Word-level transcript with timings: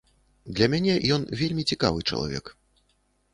Для 0.55 0.69
мене 0.73 0.95
ён 1.17 1.21
вельмі 1.41 1.67
цікавы 1.73 1.99
чалавек. 2.09 2.45